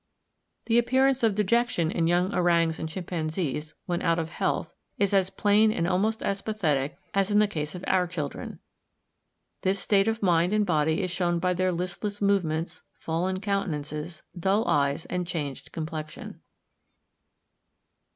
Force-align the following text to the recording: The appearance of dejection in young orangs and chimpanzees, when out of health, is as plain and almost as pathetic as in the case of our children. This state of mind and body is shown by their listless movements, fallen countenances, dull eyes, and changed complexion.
The 0.65 0.79
appearance 0.79 1.21
of 1.21 1.35
dejection 1.35 1.91
in 1.91 2.07
young 2.07 2.33
orangs 2.33 2.79
and 2.79 2.89
chimpanzees, 2.89 3.75
when 3.85 4.01
out 4.01 4.17
of 4.17 4.29
health, 4.31 4.73
is 4.97 5.13
as 5.13 5.29
plain 5.29 5.71
and 5.71 5.85
almost 5.87 6.23
as 6.23 6.41
pathetic 6.41 6.97
as 7.13 7.29
in 7.29 7.37
the 7.37 7.47
case 7.47 7.75
of 7.75 7.83
our 7.85 8.07
children. 8.07 8.57
This 9.61 9.77
state 9.79 10.07
of 10.07 10.23
mind 10.23 10.53
and 10.53 10.65
body 10.65 11.03
is 11.03 11.11
shown 11.11 11.37
by 11.37 11.53
their 11.53 11.71
listless 11.71 12.19
movements, 12.19 12.81
fallen 12.95 13.41
countenances, 13.41 14.23
dull 14.39 14.67
eyes, 14.67 15.05
and 15.05 15.27
changed 15.27 15.71
complexion. 15.71 16.41